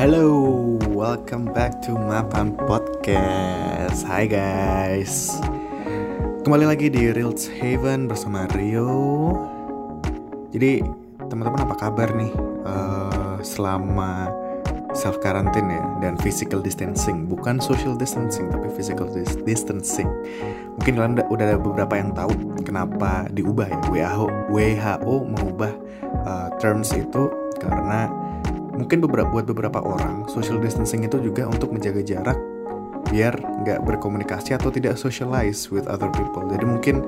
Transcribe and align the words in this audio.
Halo, 0.00 0.24
welcome 0.96 1.52
back 1.52 1.84
to 1.84 1.92
Mapan 1.92 2.56
Podcast. 2.64 4.00
Hai 4.08 4.24
guys, 4.24 5.36
kembali 6.48 6.64
lagi 6.64 6.88
di 6.88 7.12
Reels 7.12 7.52
Haven 7.52 8.08
bersama 8.08 8.48
Rio. 8.56 9.36
Jadi 10.56 10.80
teman-teman 11.28 11.68
apa 11.68 11.76
kabar 11.76 12.08
nih 12.16 12.32
uh, 12.64 13.36
selama 13.44 14.32
self 14.94 15.18
quarantine 15.18 15.68
ya 15.68 15.82
dan 16.00 16.14
physical 16.22 16.62
distancing, 16.62 17.26
bukan 17.26 17.58
social 17.58 17.98
distancing 17.98 18.48
tapi 18.48 18.70
physical 18.72 19.10
dis 19.10 19.34
distancing. 19.42 20.08
Mungkin 20.78 20.92
kalian 20.96 21.14
udah 21.28 21.44
ada 21.54 21.58
beberapa 21.58 21.94
yang 21.98 22.14
tahu 22.14 22.32
kenapa 22.62 23.26
diubah 23.34 23.66
ya 23.68 23.78
WHO 23.90 24.26
WHO 24.54 25.14
mengubah 25.34 25.72
uh, 26.24 26.48
terms 26.62 26.94
itu 26.94 27.30
karena 27.58 28.10
mungkin 28.74 28.98
beberapa 29.02 29.30
buat 29.30 29.46
beberapa 29.46 29.78
orang 29.82 30.26
social 30.26 30.58
distancing 30.58 31.06
itu 31.06 31.18
juga 31.22 31.46
untuk 31.46 31.70
menjaga 31.70 32.02
jarak 32.02 32.38
biar 33.14 33.38
nggak 33.38 33.86
berkomunikasi 33.86 34.58
atau 34.58 34.74
tidak 34.74 34.98
socialize 34.98 35.70
with 35.70 35.86
other 35.86 36.10
people. 36.10 36.42
Jadi 36.50 36.66
mungkin 36.66 37.06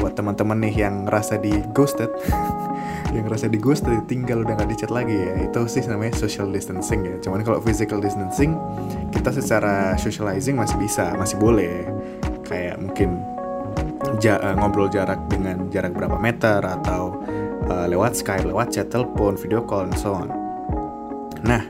buat 0.00 0.16
teman-teman 0.16 0.56
nih 0.64 0.88
yang 0.88 1.04
ngerasa 1.04 1.36
di 1.36 1.52
ghosted 1.76 2.08
yang 3.14 3.28
ngerasa 3.28 3.52
di 3.52 3.60
ghosted 3.60 4.08
tinggal 4.08 4.40
udah 4.40 4.56
nggak 4.56 4.72
dicat 4.72 4.88
lagi 4.88 5.12
ya. 5.12 5.44
Itu 5.44 5.68
sih 5.68 5.84
namanya 5.84 6.16
social 6.16 6.48
distancing 6.48 7.04
ya. 7.04 7.20
Cuman 7.20 7.44
kalau 7.44 7.60
physical 7.60 8.00
distancing 8.00 8.56
kita 9.12 9.36
secara 9.36 9.92
socializing 10.00 10.56
masih 10.56 10.80
bisa 10.80 11.12
masih 11.20 11.36
boleh. 11.36 11.92
Kayak 12.48 12.80
mungkin 12.80 13.20
ja 14.24 14.40
uh, 14.40 14.56
ngobrol 14.56 14.88
jarak 14.88 15.20
dengan 15.28 15.68
jarak 15.68 15.92
berapa 15.92 16.16
meter 16.16 16.64
atau 16.64 17.20
uh, 17.68 17.84
lewat 17.84 18.16
Skype, 18.16 18.48
lewat 18.48 18.72
chat, 18.72 18.88
telepon, 18.88 19.36
video 19.36 19.60
call, 19.60 19.92
and 19.92 19.96
so 20.00 20.16
on. 20.16 20.32
Nah, 21.44 21.60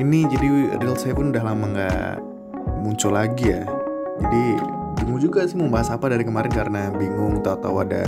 ini 0.00 0.24
jadi 0.32 0.80
Real 0.80 0.96
Seven 0.96 1.36
udah 1.36 1.44
lama 1.44 1.64
nggak 1.76 2.29
muncul 2.80 3.14
lagi 3.14 3.52
ya. 3.52 3.62
Jadi 4.20 4.44
bingung 5.00 5.20
juga 5.20 5.46
sih 5.48 5.56
mau 5.56 5.70
bahas 5.72 5.88
apa 5.92 6.12
dari 6.12 6.24
kemarin 6.24 6.52
karena 6.52 6.92
bingung 6.92 7.40
tahu-tahu 7.40 7.84
ada 7.84 8.04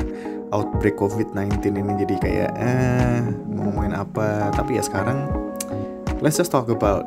outbreak 0.52 0.96
COVID-19 1.00 1.64
ini 1.72 1.92
jadi 2.04 2.16
kayak 2.20 2.50
eh 2.56 3.20
mau 3.52 3.68
ngomongin 3.70 3.94
apa. 3.96 4.52
Tapi 4.52 4.80
ya 4.80 4.82
sekarang 4.84 5.28
let's 6.20 6.36
just 6.36 6.52
talk 6.52 6.68
about 6.68 7.04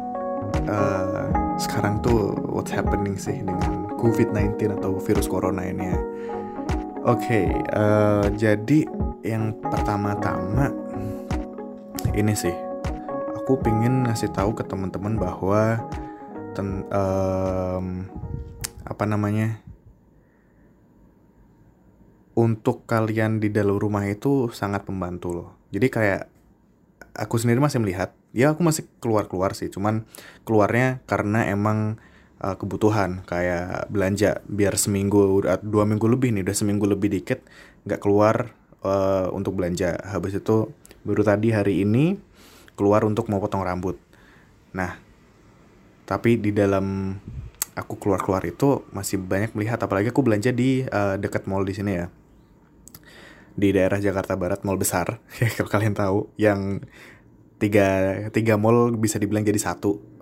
uh, 0.69 1.29
sekarang 1.59 2.01
tuh 2.03 2.35
what's 2.49 2.71
happening 2.71 3.15
sih 3.15 3.41
dengan 3.41 3.89
COVID-19 3.99 4.79
atau 4.79 4.97
virus 4.99 5.25
corona 5.25 5.65
ini 5.65 5.85
ya. 5.89 5.99
Oke, 7.05 7.21
okay, 7.21 7.47
uh, 7.77 8.25
jadi 8.33 8.89
yang 9.21 9.53
pertama-tama 9.61 10.73
ini 12.17 12.33
sih, 12.33 12.53
aku 13.37 13.61
pingin 13.61 14.09
ngasih 14.09 14.33
tahu 14.33 14.57
ke 14.57 14.65
teman-teman 14.65 15.13
bahwa 15.13 15.77
ten, 16.55 16.87
um, 16.89 18.07
apa 18.87 19.03
namanya, 19.03 19.59
untuk 22.35 22.87
kalian 22.87 23.43
di 23.43 23.51
dalam 23.51 23.75
rumah 23.75 24.07
itu 24.07 24.47
sangat 24.55 24.87
membantu 24.87 25.29
loh. 25.35 25.49
Jadi 25.69 25.87
kayak 25.91 26.21
aku 27.15 27.35
sendiri 27.39 27.59
masih 27.59 27.83
melihat, 27.83 28.15
ya 28.31 28.55
aku 28.55 28.63
masih 28.63 28.87
keluar-keluar 29.03 29.51
sih, 29.55 29.67
cuman 29.67 30.07
keluarnya 30.47 31.03
karena 31.07 31.47
emang 31.47 31.99
uh, 32.43 32.55
kebutuhan 32.59 33.23
kayak 33.23 33.87
belanja 33.87 34.43
biar 34.47 34.75
seminggu 34.75 35.43
dua 35.63 35.83
minggu 35.87 36.07
lebih 36.11 36.35
nih 36.35 36.43
udah 36.43 36.55
seminggu 36.55 36.85
lebih 36.87 37.11
dikit 37.11 37.39
nggak 37.87 38.01
keluar 38.03 38.51
uh, 38.83 39.31
untuk 39.31 39.55
belanja. 39.55 39.95
Habis 40.03 40.43
itu 40.43 40.71
baru 41.07 41.23
tadi 41.23 41.53
hari 41.55 41.87
ini 41.87 42.19
keluar 42.75 43.07
untuk 43.07 43.31
mau 43.31 43.39
potong 43.39 43.63
rambut. 43.63 43.95
Nah 44.75 45.04
tapi 46.05 46.37
di 46.37 46.53
dalam 46.53 47.17
aku 47.75 47.99
keluar 47.99 48.23
keluar 48.23 48.41
itu 48.47 48.87
masih 48.95 49.19
banyak 49.19 49.51
melihat 49.57 49.81
apalagi 49.83 50.09
aku 50.09 50.23
belanja 50.23 50.55
di 50.55 50.87
uh, 50.87 51.19
dekat 51.19 51.49
mall 51.49 51.67
di 51.67 51.75
sini 51.75 51.91
ya 51.99 52.07
di 53.55 53.71
daerah 53.71 53.99
Jakarta 53.99 54.39
Barat 54.39 54.63
mall 54.63 54.79
besar 54.79 55.19
ya 55.41 55.51
kalau 55.51 55.69
kalian 55.69 55.95
tahu 55.97 56.31
yang 56.39 56.85
tiga 57.59 57.87
tiga 58.31 58.55
mall 58.55 58.95
bisa 58.95 59.19
dibilang 59.19 59.43
jadi 59.43 59.59
satu 59.59 60.15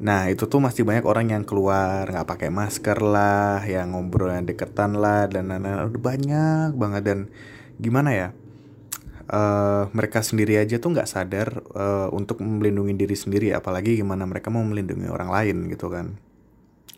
Nah 0.00 0.32
itu 0.32 0.48
tuh 0.48 0.64
masih 0.64 0.88
banyak 0.88 1.04
orang 1.04 1.28
yang 1.28 1.44
keluar 1.44 2.08
nggak 2.08 2.24
pakai 2.24 2.48
masker 2.48 3.04
lah, 3.04 3.60
yang 3.68 3.92
ngobrol 3.92 4.32
yang 4.32 4.48
deketan 4.48 4.96
lah 4.96 5.28
dan 5.28 5.52
lain-lain 5.52 5.92
udah 5.92 6.00
banyak 6.00 6.70
banget 6.72 7.02
dan 7.04 7.18
gimana 7.76 8.10
ya? 8.16 8.28
Uh, 9.30 9.86
mereka 9.94 10.26
sendiri 10.26 10.58
aja 10.58 10.82
tuh 10.82 10.90
nggak 10.90 11.06
sadar 11.06 11.62
uh, 11.78 12.10
untuk 12.10 12.42
melindungi 12.42 12.98
diri 12.98 13.14
sendiri, 13.14 13.54
apalagi 13.54 13.94
gimana 14.02 14.26
mereka 14.26 14.50
mau 14.50 14.66
melindungi 14.66 15.06
orang 15.06 15.30
lain 15.30 15.70
gitu 15.70 15.86
kan. 15.86 16.18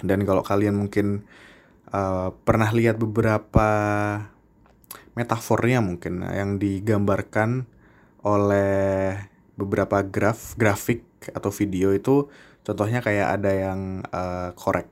Dan 0.00 0.24
kalau 0.24 0.40
kalian 0.40 0.80
mungkin 0.80 1.28
uh, 1.92 2.32
pernah 2.48 2.72
lihat 2.72 2.96
beberapa 2.96 3.68
metafornya 5.12 5.84
mungkin 5.84 6.24
yang 6.24 6.56
digambarkan 6.56 7.68
oleh 8.24 9.28
beberapa 9.60 10.00
graf 10.00 10.56
grafik 10.56 11.04
atau 11.36 11.52
video 11.52 11.92
itu 11.92 12.32
Contohnya 12.62 13.02
kayak 13.02 13.42
ada 13.42 13.50
yang 13.50 13.80
uh, 14.14 14.54
korek. 14.54 14.86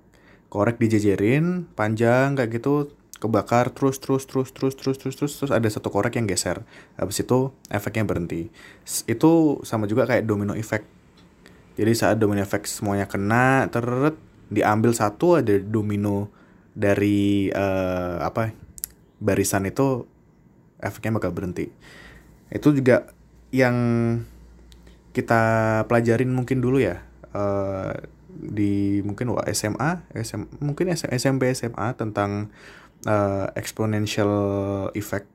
Korek 0.51 0.83
dijejerin 0.83 1.71
panjang 1.79 2.35
kayak 2.35 2.59
gitu 2.59 2.91
kebakar 3.21 3.69
terus 3.71 4.01
terus 4.01 4.25
terus 4.25 4.49
terus 4.51 4.75
terus 4.75 4.97
terus 4.97 5.15
terus 5.15 5.33
terus 5.37 5.53
ada 5.53 5.69
satu 5.69 5.93
korek 5.93 6.17
yang 6.17 6.25
geser. 6.25 6.65
Habis 6.97 7.23
itu 7.23 7.53
efeknya 7.69 8.09
berhenti. 8.09 8.49
Itu 9.05 9.61
sama 9.63 9.85
juga 9.85 10.09
kayak 10.09 10.25
domino 10.25 10.57
effect. 10.57 10.89
Jadi 11.77 11.93
saat 11.93 12.17
domino 12.17 12.41
effect 12.41 12.67
semuanya 12.67 13.05
kena 13.05 13.69
teret 13.69 14.17
diambil 14.51 14.97
satu 14.97 15.39
ada 15.39 15.55
domino 15.61 16.33
dari 16.73 17.53
uh, 17.53 18.25
apa 18.25 18.57
barisan 19.21 19.69
itu 19.69 20.09
efeknya 20.81 21.21
bakal 21.21 21.31
berhenti. 21.37 21.69
Itu 22.49 22.73
juga 22.73 23.13
yang 23.53 23.77
kita 25.13 25.43
pelajarin 25.87 26.31
mungkin 26.33 26.63
dulu 26.63 26.81
ya 26.81 27.03
uh, 27.37 27.95
di 28.31 29.05
mungkin 29.05 29.35
wah 29.35 29.45
SMA, 29.53 30.07
SM, 30.17 30.63
mungkin 30.63 30.95
SMP 30.95 31.53
SMA 31.53 31.93
tentang 31.99 32.49
uh, 33.07 33.53
exponential 33.57 34.33
effect 34.97 35.29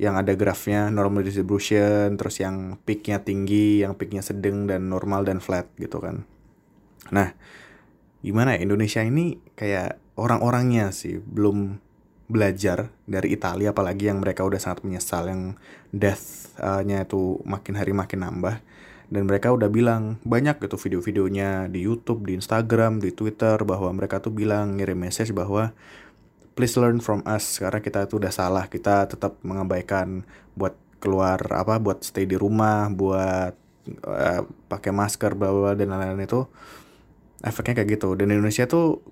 yang 0.00 0.18
ada 0.18 0.34
grafnya 0.34 0.90
normal 0.90 1.22
distribution 1.22 2.18
terus 2.18 2.42
yang 2.42 2.80
peaknya 2.82 3.22
tinggi 3.22 3.86
yang 3.86 3.94
peaknya 3.94 4.24
sedang 4.24 4.66
dan 4.66 4.90
normal 4.90 5.22
dan 5.22 5.38
flat 5.38 5.70
gitu 5.78 6.02
kan. 6.02 6.26
Nah 7.14 7.34
gimana 8.22 8.54
ya 8.58 8.66
Indonesia 8.66 9.02
ini 9.02 9.38
kayak 9.54 9.98
orang-orangnya 10.18 10.90
sih 10.94 11.18
belum 11.18 11.78
belajar 12.32 12.88
dari 13.04 13.36
Italia 13.36 13.76
apalagi 13.76 14.08
yang 14.08 14.24
mereka 14.24 14.42
udah 14.42 14.56
sangat 14.56 14.88
menyesal 14.88 15.28
yang 15.28 15.42
death-nya 15.92 17.04
itu 17.04 17.38
makin 17.44 17.74
hari 17.76 17.92
makin 17.92 18.24
nambah. 18.24 18.56
Dan 19.12 19.28
mereka 19.28 19.52
udah 19.52 19.68
bilang 19.68 20.16
banyak 20.24 20.56
gitu 20.56 20.80
video-videonya 20.80 21.68
di 21.68 21.84
YouTube, 21.84 22.24
di 22.24 22.32
Instagram, 22.32 22.96
di 22.96 23.12
Twitter 23.12 23.60
bahwa 23.60 23.92
mereka 23.92 24.24
tuh 24.24 24.32
bilang 24.32 24.80
ngirim 24.80 24.96
message 24.96 25.36
bahwa 25.36 25.76
please 26.54 26.76
learn 26.76 27.00
from 27.00 27.20
us. 27.24 27.60
Karena 27.60 27.80
kita 27.80 28.06
itu 28.06 28.20
udah 28.20 28.32
salah. 28.32 28.68
Kita 28.68 29.08
tetap 29.08 29.40
mengabaikan 29.44 30.24
buat 30.56 30.76
keluar 31.02 31.42
apa 31.50 31.82
buat 31.82 32.06
stay 32.06 32.30
di 32.30 32.38
rumah 32.38 32.86
buat 32.86 33.58
uh, 34.06 34.46
pakai 34.70 34.94
masker 34.94 35.34
bahwa 35.34 35.74
dan 35.74 35.90
lain-lain 35.90 36.22
itu 36.22 36.46
efeknya 37.42 37.82
kayak 37.82 37.98
gitu. 37.98 38.14
Dan 38.14 38.30
Indonesia 38.30 38.70
tuh 38.70 39.02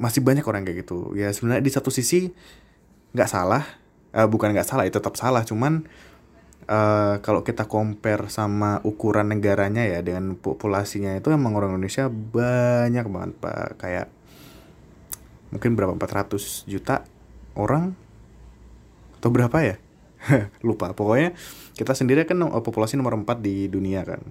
masih 0.00 0.24
banyak 0.24 0.46
orang 0.46 0.64
kayak 0.64 0.88
gitu. 0.88 1.12
Ya 1.18 1.28
sebenarnya 1.34 1.62
di 1.62 1.72
satu 1.72 1.92
sisi 1.92 2.32
nggak 3.12 3.30
salah. 3.30 3.64
Uh, 4.08 4.24
bukan 4.24 4.56
nggak 4.56 4.64
salah 4.64 4.88
itu 4.88 4.96
tetap 4.96 5.18
salah. 5.20 5.44
Cuman 5.44 5.84
uh, 6.70 7.20
kalau 7.20 7.44
kita 7.44 7.68
compare 7.68 8.32
sama 8.32 8.80
ukuran 8.86 9.28
negaranya 9.28 9.84
ya 9.84 10.00
dengan 10.00 10.40
populasinya 10.40 11.12
itu 11.18 11.28
emang 11.28 11.52
orang 11.52 11.76
Indonesia 11.76 12.08
banyak 12.08 13.04
banget 13.04 13.32
pak. 13.36 13.76
Kayak 13.76 14.06
mungkin 15.50 15.74
berapa 15.74 15.92
400 15.96 16.68
juta 16.68 17.04
orang? 17.56 17.92
Atau 19.18 19.30
berapa 19.34 19.58
ya? 19.64 19.76
Lupa. 20.66 20.92
Pokoknya 20.94 21.34
kita 21.74 21.94
sendiri 21.94 22.26
kan 22.26 22.38
populasi 22.62 22.98
nomor 22.98 23.16
4 23.18 23.38
di 23.38 23.66
dunia 23.70 24.02
kan. 24.02 24.22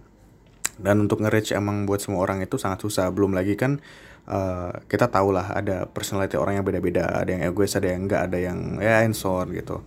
Dan 0.78 1.10
untuk 1.10 1.26
nge-reach 1.26 1.58
emang 1.58 1.90
buat 1.90 1.98
semua 1.98 2.22
orang 2.22 2.46
itu 2.46 2.62
sangat 2.62 2.86
susah. 2.86 3.10
Belum 3.10 3.34
lagi 3.34 3.58
kan 3.58 3.82
uh, 4.30 4.72
kita 4.86 5.10
tahu 5.10 5.34
lah 5.34 5.58
ada 5.58 5.90
personality 5.90 6.38
orang 6.38 6.62
yang 6.62 6.66
beda-beda. 6.68 7.10
Ada 7.10 7.30
yang 7.34 7.44
egois 7.50 7.74
ada 7.74 7.88
yang 7.90 8.06
enggak 8.06 8.22
ada 8.30 8.38
yang 8.38 8.60
ya 8.78 9.02
insor 9.02 9.50
gitu. 9.58 9.82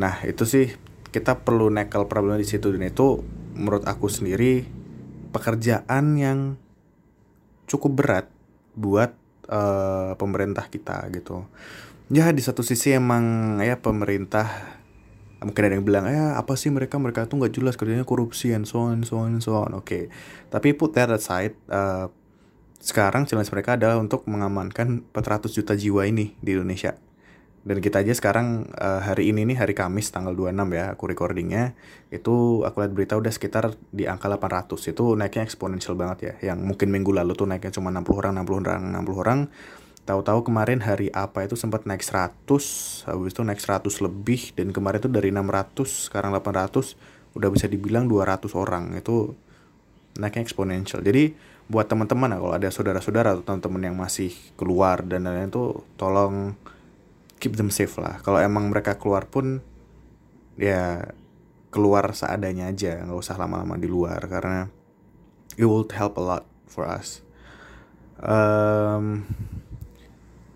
Nah 0.00 0.24
itu 0.24 0.48
sih 0.48 0.72
kita 1.12 1.44
perlu 1.44 1.68
nekel 1.68 2.08
problem 2.08 2.40
di 2.40 2.48
situ. 2.48 2.72
Dan 2.72 2.88
itu 2.88 3.20
menurut 3.54 3.84
aku 3.84 4.08
sendiri 4.08 4.64
pekerjaan 5.30 6.16
yang 6.16 6.38
cukup 7.68 7.92
berat 7.92 8.26
buat 8.74 9.23
uh, 9.48 10.16
pemerintah 10.16 10.66
kita 10.68 11.08
gitu. 11.12 11.44
Ya 12.12 12.28
di 12.30 12.44
satu 12.44 12.60
sisi 12.60 12.92
emang 12.92 13.56
ya 13.64 13.80
pemerintah 13.80 14.76
mungkin 15.44 15.62
ada 15.68 15.74
yang 15.76 15.84
bilang 15.84 16.04
eh 16.08 16.16
apa 16.16 16.56
sih 16.56 16.72
mereka 16.72 16.96
mereka 16.96 17.28
tuh 17.28 17.36
nggak 17.36 17.52
jelas 17.52 17.76
kerjanya 17.76 18.08
korupsi 18.08 18.56
and 18.56 18.64
so 18.64 18.88
on 18.88 19.04
so 19.04 19.20
on 19.20 19.38
so 19.44 19.60
on 19.60 19.76
oke 19.76 19.84
okay. 19.84 20.08
tapi 20.48 20.72
put 20.72 20.96
that 20.96 21.12
aside 21.12 21.52
uh, 21.68 22.08
sekarang 22.80 23.28
challenge 23.28 23.52
mereka 23.52 23.76
adalah 23.76 24.00
untuk 24.00 24.24
mengamankan 24.24 25.04
400 25.12 25.52
juta 25.52 25.76
jiwa 25.76 26.08
ini 26.08 26.32
di 26.40 26.56
Indonesia 26.56 26.96
dan 27.64 27.80
kita 27.80 28.04
aja 28.04 28.12
sekarang 28.12 28.68
uh, 28.76 29.00
hari 29.00 29.32
ini 29.32 29.48
nih 29.48 29.56
hari 29.56 29.72
Kamis 29.72 30.12
tanggal 30.12 30.36
26 30.36 30.52
ya 30.76 30.92
aku 30.92 31.08
recordingnya. 31.08 31.72
Itu 32.12 32.60
aku 32.60 32.84
lihat 32.84 32.92
berita 32.92 33.16
udah 33.16 33.32
sekitar 33.32 33.72
di 33.88 34.04
angka 34.04 34.28
800 34.28 34.92
itu 34.92 35.16
naiknya 35.16 35.48
eksponensial 35.48 35.96
banget 35.96 36.18
ya. 36.20 36.52
Yang 36.52 36.60
mungkin 36.60 36.92
minggu 36.92 37.16
lalu 37.16 37.32
tuh 37.32 37.48
naiknya 37.48 37.72
cuma 37.72 37.88
60 37.88 38.20
orang 38.20 38.32
60 38.44 38.68
orang 38.68 38.82
60 39.00 39.16
orang. 39.16 39.40
Tahu-tahu 40.04 40.52
kemarin 40.52 40.84
hari 40.84 41.08
apa 41.16 41.48
itu 41.48 41.56
sempat 41.56 41.88
naik 41.88 42.04
100 42.04 43.08
habis 43.08 43.32
itu 43.32 43.40
naik 43.40 43.60
100 43.64 43.88
lebih. 44.04 44.52
Dan 44.52 44.68
kemarin 44.68 45.00
tuh 45.00 45.08
dari 45.08 45.32
600 45.32 46.12
sekarang 46.12 46.36
800 46.36 47.32
udah 47.32 47.48
bisa 47.48 47.64
dibilang 47.64 48.04
200 48.12 48.44
orang. 48.60 48.92
Itu 48.92 49.32
naiknya 50.20 50.44
eksponensial. 50.44 51.00
Jadi 51.00 51.32
buat 51.64 51.88
teman-teman 51.88 52.28
kalau 52.28 52.52
ada 52.52 52.68
saudara-saudara 52.68 53.40
atau 53.40 53.40
teman-teman 53.40 53.88
yang 53.88 53.96
masih 53.96 54.36
keluar 54.60 55.00
dan 55.00 55.24
lain-lain 55.24 55.48
tuh 55.48 55.80
tolong 55.96 56.52
keep 57.44 57.60
them 57.60 57.68
safe 57.68 57.92
lah. 58.00 58.24
Kalau 58.24 58.40
emang 58.40 58.72
mereka 58.72 58.96
keluar 58.96 59.28
pun 59.28 59.60
ya 60.56 61.12
keluar 61.68 62.16
seadanya 62.16 62.72
aja 62.72 63.04
nggak 63.04 63.20
usah 63.20 63.36
lama-lama 63.36 63.76
di 63.76 63.90
luar 63.90 64.22
karena 64.30 64.70
it 65.60 65.68
will 65.68 65.84
help 65.92 66.16
a 66.16 66.24
lot 66.24 66.44
for 66.64 66.88
us. 66.88 67.20
Um, 68.24 69.28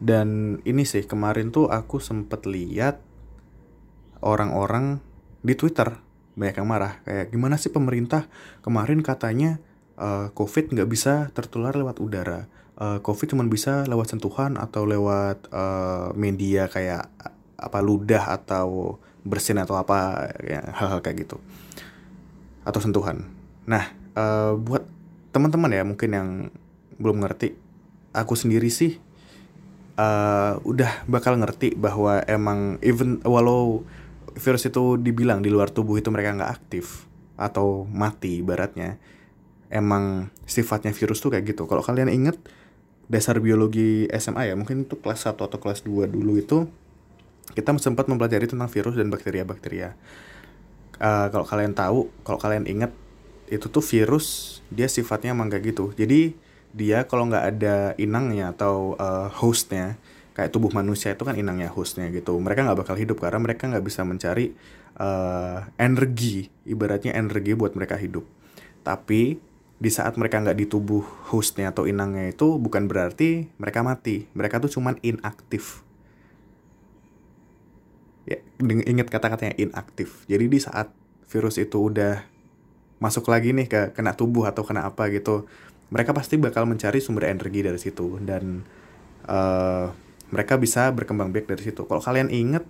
dan 0.00 0.62
ini 0.64 0.88
sih 0.88 1.05
kemarin 1.05 1.52
tuh 1.52 1.69
aku 1.69 2.00
sempet 2.00 2.49
lihat 2.49 3.05
orang-orang 4.25 5.05
di 5.44 5.52
Twitter 5.58 6.00
banyak 6.38 6.56
yang 6.62 6.70
marah 6.70 7.02
kayak 7.02 7.35
gimana 7.35 7.61
sih 7.61 7.69
pemerintah? 7.69 8.31
Kemarin 8.62 9.02
katanya 9.05 9.58
uh, 9.99 10.31
COVID 10.32 10.73
nggak 10.73 10.88
bisa 10.88 11.35
tertular 11.35 11.75
lewat 11.75 11.99
udara 11.99 12.46
uh, 12.79 12.99
COVID 13.03 13.35
cuma 13.35 13.45
bisa 13.47 13.85
lewat 13.85 14.15
sentuhan 14.15 14.57
atau 14.57 14.87
lewat 14.87 15.51
uh, 15.51 16.15
media 16.15 16.71
kayak 16.71 17.11
apa 17.59 17.79
ludah 17.83 18.31
atau 18.39 18.97
bersin 19.27 19.59
atau 19.59 19.77
apa 19.77 20.31
ya, 20.41 20.63
hal-hal 20.79 21.03
kayak 21.03 21.27
gitu 21.27 21.37
atau 22.63 22.81
sentuhan. 22.81 23.27
Nah 23.67 23.91
uh, 24.15 24.55
buat 24.55 24.87
teman-teman 25.35 25.75
ya 25.75 25.83
mungkin 25.85 26.11
yang 26.15 26.29
belum 26.99 27.23
ngerti, 27.23 27.55
aku 28.15 28.35
sendiri 28.35 28.71
sih 28.71 28.99
uh, 29.99 30.59
udah 30.63 31.05
bakal 31.11 31.35
ngerti 31.37 31.75
bahwa 31.75 32.23
emang 32.25 32.79
even 32.81 33.19
walau 33.27 33.83
virus 34.39 34.71
itu 34.71 34.95
dibilang 34.97 35.43
di 35.43 35.51
luar 35.51 35.69
tubuh 35.75 35.99
itu 35.99 36.09
mereka 36.15 36.39
nggak 36.39 36.53
aktif 36.55 37.11
atau 37.39 37.87
mati 37.91 38.43
baratnya 38.43 38.99
emang 39.69 40.33
sifatnya 40.49 40.95
virus 40.95 41.23
tuh 41.23 41.35
kayak 41.35 41.55
gitu 41.55 41.67
kalau 41.71 41.85
kalian 41.85 42.11
inget 42.11 42.39
dasar 43.09 43.41
biologi 43.41 44.05
SMA 44.13 44.53
ya 44.53 44.55
mungkin 44.55 44.85
itu 44.85 45.01
kelas 45.01 45.25
1 45.25 45.41
atau 45.41 45.59
kelas 45.59 45.81
2 45.83 46.07
dulu 46.13 46.37
itu 46.37 46.69
kita 47.57 47.73
sempat 47.81 48.05
mempelajari 48.07 48.45
tentang 48.45 48.69
virus 48.69 48.95
dan 48.95 49.09
bakteria-bakteria. 49.09 49.97
Uh, 50.99 51.31
kalau 51.33 51.47
kalian 51.47 51.73
tahu 51.73 52.11
kalau 52.27 52.37
kalian 52.37 52.69
ingat 52.69 52.93
itu 53.49 53.71
tuh 53.71 53.81
virus 53.81 54.59
dia 54.69 54.85
sifatnya 54.91 55.33
emang 55.33 55.49
kayak 55.49 55.73
gitu. 55.73 55.97
Jadi 55.97 56.37
dia 56.77 57.09
kalau 57.09 57.25
nggak 57.33 57.45
ada 57.57 57.77
inangnya 57.97 58.53
atau 58.53 58.93
uh, 59.01 59.33
hostnya 59.33 59.97
kayak 60.37 60.53
tubuh 60.53 60.71
manusia 60.71 61.17
itu 61.17 61.25
kan 61.25 61.35
inangnya 61.35 61.73
hostnya 61.73 62.13
gitu. 62.13 62.37
Mereka 62.37 62.69
nggak 62.69 62.79
bakal 62.85 62.97
hidup 63.01 63.19
karena 63.25 63.41
mereka 63.41 63.67
nggak 63.67 63.85
bisa 63.87 64.05
mencari 64.05 64.53
uh, 65.01 65.65
energi. 65.81 66.53
Ibaratnya 66.69 67.17
energi 67.17 67.57
buat 67.57 67.73
mereka 67.73 67.97
hidup. 67.97 68.29
Tapi 68.85 69.41
di 69.79 69.91
saat 69.95 70.19
mereka 70.19 70.43
nggak 70.43 70.59
di 70.59 70.67
tubuh 70.67 71.07
hostnya 71.31 71.71
atau 71.71 71.87
inangnya 71.87 72.35
itu 72.35 72.59
bukan 72.59 72.91
berarti 72.91 73.47
mereka 73.63 73.87
mati. 73.87 74.27
Mereka 74.35 74.59
tuh 74.59 74.71
cuman 74.79 74.99
inaktif. 75.07 75.87
Ya 78.27 78.43
ingat 78.63 79.09
kata-katanya 79.09 79.55
inaktif. 79.57 80.27
Jadi 80.27 80.45
di 80.51 80.59
saat 80.59 80.91
virus 81.31 81.57
itu 81.63 81.91
udah 81.91 82.27
masuk 82.99 83.31
lagi 83.31 83.55
nih 83.55 83.71
ke 83.71 83.81
kena 83.95 84.19
tubuh 84.19 84.51
atau 84.51 84.67
kena 84.67 84.91
apa 84.91 85.07
gitu 85.15 85.47
mereka 85.89 86.13
pasti 86.13 86.37
bakal 86.37 86.69
mencari 86.69 87.01
sumber 87.01 87.33
energi 87.33 87.65
dari 87.65 87.81
situ 87.81 88.21
dan 88.21 88.67
uh, 89.25 89.89
mereka 90.29 90.61
bisa 90.61 90.93
berkembang 90.93 91.33
biak 91.33 91.49
dari 91.49 91.65
situ. 91.65 91.89
Kalau 91.89 92.05
kalian 92.05 92.29
inget 92.29 92.69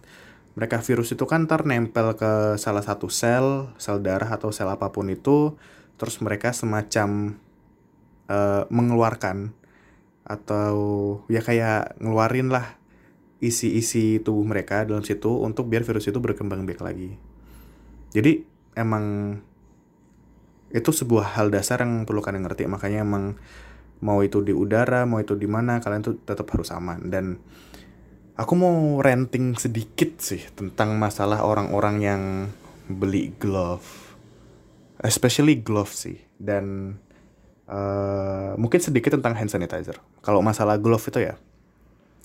mereka 0.54 0.78
virus 0.82 1.10
itu 1.10 1.26
kan 1.26 1.50
ternempel 1.50 2.14
ke 2.14 2.54
salah 2.58 2.82
satu 2.82 3.10
sel 3.10 3.74
sel 3.78 3.98
darah 3.98 4.30
atau 4.30 4.54
sel 4.54 4.70
apa 4.70 4.90
pun 4.94 5.10
itu 5.10 5.58
terus 5.98 6.22
mereka 6.22 6.54
semacam 6.54 7.36
uh, 8.30 8.64
mengeluarkan 8.70 9.52
atau 10.28 10.76
ya 11.26 11.42
kayak 11.42 11.98
ngeluarin 11.98 12.52
lah 12.52 12.78
isi-isi 13.38 14.18
tubuh 14.22 14.42
mereka 14.42 14.82
dalam 14.82 15.02
situ 15.02 15.30
untuk 15.42 15.70
biar 15.70 15.86
virus 15.86 16.10
itu 16.10 16.18
berkembang 16.18 16.66
biak 16.66 16.82
lagi. 16.82 17.14
Jadi 18.12 18.42
emang 18.74 19.36
itu 20.68 20.90
sebuah 20.92 21.38
hal 21.38 21.48
dasar 21.48 21.80
yang 21.80 22.04
perlu 22.04 22.20
kalian 22.20 22.44
ngerti. 22.44 22.66
Makanya 22.66 23.06
emang 23.06 23.38
mau 23.98 24.22
itu 24.22 24.42
di 24.42 24.54
udara 24.54 25.02
mau 25.06 25.18
itu 25.18 25.34
di 25.34 25.46
mana 25.50 25.82
kalian 25.82 26.02
tuh 26.02 26.14
tetap 26.22 26.50
harus 26.50 26.74
aman. 26.74 26.98
Dan 27.08 27.38
aku 28.34 28.52
mau 28.58 28.98
renting 29.00 29.54
sedikit 29.54 30.18
sih 30.18 30.42
tentang 30.52 30.98
masalah 30.98 31.46
orang-orang 31.46 31.96
yang 32.02 32.22
beli 32.90 33.32
glove 33.38 34.07
especially 35.02 35.58
glove 35.60 35.92
sih. 35.92 36.18
Dan 36.38 36.96
uh, 37.68 38.54
mungkin 38.58 38.80
sedikit 38.80 39.14
tentang 39.14 39.36
hand 39.36 39.52
sanitizer. 39.52 40.00
Kalau 40.24 40.42
masalah 40.42 40.80
glove 40.80 41.04
itu 41.06 41.22
ya 41.22 41.36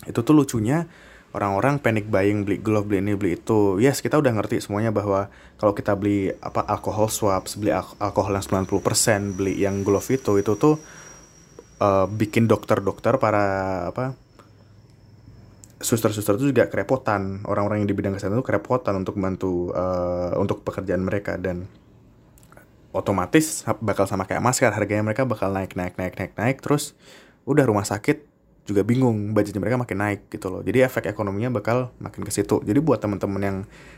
itu 0.04 0.20
tuh 0.20 0.36
lucunya 0.36 0.84
orang-orang 1.32 1.80
panic 1.80 2.12
buying 2.12 2.44
beli 2.44 2.60
glove 2.60 2.86
beli 2.88 3.00
ini 3.00 3.14
beli 3.16 3.40
itu. 3.40 3.80
Yes 3.80 4.04
kita 4.04 4.20
udah 4.20 4.32
ngerti 4.36 4.60
semuanya 4.60 4.92
bahwa 4.92 5.32
kalau 5.58 5.74
kita 5.74 5.96
beli 5.96 6.30
apa 6.44 6.62
alkohol 6.68 7.08
swabs 7.08 7.56
beli 7.56 7.72
al 7.72 7.88
alkohol 7.98 8.36
yang 8.36 8.68
90% 8.68 9.38
beli 9.38 9.54
yang 9.58 9.82
glove 9.82 10.06
itu 10.12 10.38
itu 10.38 10.54
tuh 10.60 10.76
uh, 11.80 12.06
bikin 12.06 12.46
dokter-dokter 12.46 13.18
para 13.18 13.46
apa 13.90 14.14
suster-suster 15.84 16.40
itu 16.40 16.56
juga 16.56 16.72
kerepotan. 16.72 17.44
Orang-orang 17.44 17.84
yang 17.84 17.90
di 17.92 17.96
bidang 17.96 18.16
kesehatan 18.16 18.40
itu 18.40 18.48
kerepotan 18.48 18.96
untuk 19.04 19.20
membantu 19.20 19.76
uh, 19.76 20.32
untuk 20.40 20.64
pekerjaan 20.64 21.04
mereka. 21.04 21.36
Dan 21.36 21.68
otomatis 22.94 23.66
bakal 23.82 24.06
sama 24.06 24.30
kayak 24.30 24.40
masker. 24.40 24.70
Harganya 24.70 25.04
mereka 25.04 25.26
bakal 25.26 25.50
naik 25.52 25.74
naik 25.74 25.98
naik 25.98 26.14
naik 26.16 26.34
naik. 26.38 26.58
Terus 26.62 26.94
udah 27.44 27.66
rumah 27.66 27.84
sakit 27.84 28.32
juga 28.64 28.80
bingung 28.88 29.36
budgetnya 29.36 29.60
mereka 29.60 29.76
makin 29.76 30.00
naik 30.00 30.32
gitu 30.32 30.48
loh. 30.48 30.64
Jadi 30.64 30.88
efek 30.88 31.12
ekonominya 31.12 31.52
bakal 31.52 31.92
makin 32.00 32.24
ke 32.24 32.32
situ. 32.32 32.64
Jadi 32.64 32.80
buat 32.80 33.04
teman-teman 33.04 33.42
yang 33.44 33.58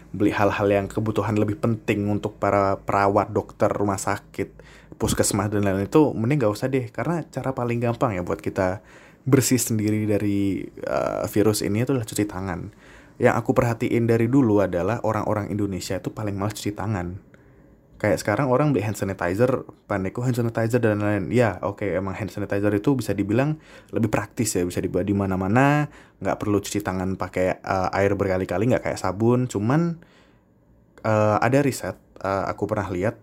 beli 0.09 0.33
hal-hal 0.33 0.65
yang 0.65 0.85
kebutuhan 0.89 1.37
lebih 1.37 1.61
penting 1.61 2.09
untuk 2.09 2.41
para 2.41 2.81
perawat 2.81 3.29
dokter 3.29 3.69
rumah 3.69 4.01
sakit 4.01 4.49
puskesmas 4.97 5.51
dan 5.53 5.61
lain-lain 5.61 5.85
itu 5.85 6.01
mending 6.17 6.49
gak 6.49 6.53
usah 6.55 6.67
deh. 6.71 6.89
Karena 6.89 7.21
cara 7.29 7.53
paling 7.53 7.77
gampang 7.77 8.17
ya 8.17 8.25
buat 8.25 8.41
kita 8.41 8.81
bersih 9.25 9.61
sendiri 9.61 10.09
dari 10.09 10.65
uh, 10.85 11.29
virus 11.29 11.61
ini 11.61 11.85
itu 11.85 11.93
adalah 11.93 12.09
cuci 12.09 12.25
tangan. 12.25 12.73
Yang 13.21 13.35
aku 13.37 13.51
perhatiin 13.53 14.09
dari 14.09 14.25
dulu 14.25 14.65
adalah 14.65 14.97
orang-orang 15.05 15.53
Indonesia 15.53 16.01
itu 16.01 16.09
paling 16.09 16.33
malas 16.33 16.57
cuci 16.57 16.73
tangan 16.73 17.34
kayak 18.05 18.21
sekarang 18.21 18.53
orang 18.53 18.69
beli 18.69 18.85
hand 18.85 18.93
sanitizer 18.93 19.65
panik 19.89 20.13
hand 20.21 20.37
sanitizer 20.37 20.77
dan 20.77 21.01
lain-lain. 21.01 21.33
Ya 21.33 21.57
oke 21.65 21.81
okay, 21.81 21.97
emang 21.97 22.13
hand 22.13 22.29
sanitizer 22.29 22.69
itu 22.77 22.93
bisa 22.93 23.17
dibilang 23.17 23.57
lebih 23.89 24.13
praktis 24.13 24.53
ya 24.53 24.61
bisa 24.61 24.77
dibawa 24.77 25.01
di 25.01 25.17
mana-mana 25.17 25.89
nggak 26.21 26.37
perlu 26.37 26.61
cuci 26.61 26.85
tangan 26.85 27.17
pakai 27.17 27.65
uh, 27.65 27.89
air 27.97 28.13
berkali-kali 28.13 28.69
nggak 28.69 28.85
kayak 28.85 29.01
sabun. 29.01 29.49
Cuman 29.49 29.97
uh, 31.01 31.41
ada 31.41 31.65
riset 31.65 31.97
uh, 32.21 32.45
aku 32.45 32.69
pernah 32.69 32.93
lihat 32.93 33.17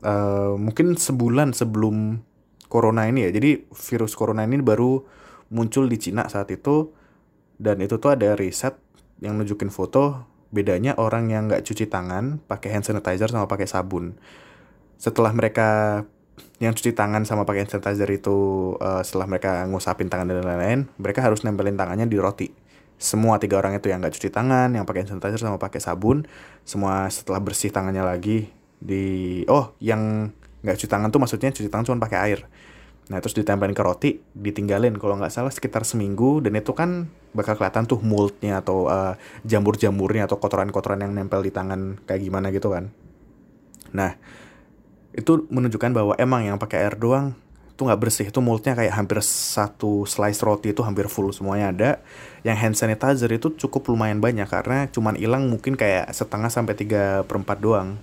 uh, 0.00 0.56
mungkin 0.56 0.96
sebulan 0.96 1.52
sebelum 1.52 2.24
corona 2.72 3.04
ini 3.04 3.28
ya. 3.28 3.30
Jadi 3.36 3.68
virus 3.68 4.16
corona 4.16 4.48
ini 4.48 4.64
baru 4.64 5.04
muncul 5.52 5.86
di 5.86 6.00
Cina 6.00 6.24
saat 6.32 6.48
itu 6.48 6.90
dan 7.60 7.84
itu 7.84 8.00
tuh 8.00 8.16
ada 8.16 8.32
riset 8.32 8.80
yang 9.20 9.36
nunjukin 9.36 9.68
foto 9.68 10.35
bedanya 10.56 10.96
orang 10.96 11.28
yang 11.28 11.52
nggak 11.52 11.68
cuci 11.68 11.92
tangan 11.92 12.40
pakai 12.48 12.72
hand 12.72 12.88
sanitizer 12.88 13.28
sama 13.28 13.44
pakai 13.44 13.68
sabun. 13.68 14.16
Setelah 14.96 15.36
mereka 15.36 16.00
yang 16.56 16.72
cuci 16.72 16.96
tangan 16.96 17.28
sama 17.28 17.44
pakai 17.44 17.68
hand 17.68 17.76
sanitizer 17.76 18.08
itu 18.08 18.36
uh, 18.80 19.04
setelah 19.04 19.28
mereka 19.28 19.68
ngusapin 19.68 20.08
tangan 20.08 20.32
dan 20.32 20.40
lain-lain 20.40 20.88
mereka 20.96 21.20
harus 21.20 21.44
nempelin 21.44 21.76
tangannya 21.76 22.08
di 22.08 22.16
roti. 22.16 22.48
Semua 22.96 23.36
tiga 23.36 23.60
orang 23.60 23.76
itu 23.76 23.92
yang 23.92 24.00
nggak 24.00 24.16
cuci 24.16 24.32
tangan 24.32 24.72
yang 24.72 24.88
pakai 24.88 25.04
hand 25.04 25.20
sanitizer 25.20 25.44
sama 25.44 25.60
pakai 25.60 25.84
sabun 25.84 26.24
semua 26.64 27.12
setelah 27.12 27.44
bersih 27.44 27.68
tangannya 27.68 28.00
lagi 28.00 28.48
di 28.80 29.44
oh 29.52 29.76
yang 29.84 30.32
nggak 30.64 30.76
cuci 30.80 30.88
tangan 30.88 31.12
tuh 31.12 31.20
maksudnya 31.20 31.52
cuci 31.52 31.68
tangan 31.68 31.84
cuma 31.92 32.00
pakai 32.00 32.18
air 32.32 32.40
Nah 33.06 33.22
terus 33.22 33.38
ditempelin 33.38 33.74
ke 33.74 33.82
roti, 33.86 34.10
ditinggalin. 34.34 34.98
Kalau 34.98 35.14
nggak 35.14 35.30
salah 35.30 35.52
sekitar 35.54 35.86
seminggu 35.86 36.42
dan 36.42 36.58
itu 36.58 36.74
kan 36.74 37.06
bakal 37.30 37.54
kelihatan 37.54 37.86
tuh 37.86 38.02
moldnya 38.02 38.58
atau 38.58 38.90
uh, 38.90 39.14
jamur-jamurnya 39.46 40.26
atau 40.26 40.40
kotoran-kotoran 40.42 41.06
yang 41.06 41.14
nempel 41.14 41.44
di 41.44 41.54
tangan 41.54 42.02
kayak 42.02 42.20
gimana 42.26 42.50
gitu 42.50 42.74
kan. 42.74 42.90
Nah 43.94 44.18
itu 45.14 45.46
menunjukkan 45.48 45.90
bahwa 45.94 46.12
emang 46.18 46.50
yang 46.50 46.58
pakai 46.58 46.82
air 46.82 46.98
doang 46.98 47.38
itu 47.76 47.84
nggak 47.86 48.00
bersih. 48.02 48.26
Itu 48.26 48.42
moldnya 48.42 48.74
kayak 48.74 48.98
hampir 48.98 49.22
satu 49.22 50.02
slice 50.08 50.42
roti 50.42 50.74
itu 50.74 50.82
hampir 50.82 51.06
full 51.06 51.30
semuanya 51.30 51.70
ada. 51.70 51.90
Yang 52.42 52.56
hand 52.58 52.74
sanitizer 52.74 53.30
itu 53.30 53.54
cukup 53.54 53.94
lumayan 53.94 54.18
banyak 54.18 54.50
karena 54.50 54.90
cuman 54.90 55.14
hilang 55.14 55.46
mungkin 55.46 55.78
kayak 55.78 56.10
setengah 56.10 56.50
sampai 56.50 56.74
tiga 56.74 57.22
perempat 57.22 57.62
doang. 57.62 58.00